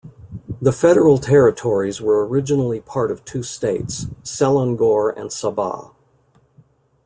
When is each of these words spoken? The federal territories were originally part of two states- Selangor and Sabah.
The 0.59 0.71
federal 0.71 1.19
territories 1.19 2.01
were 2.01 2.25
originally 2.27 2.79
part 2.79 3.11
of 3.11 3.23
two 3.23 3.43
states- 3.43 4.05
Selangor 4.23 5.15
and 5.15 5.29
Sabah. 5.29 5.91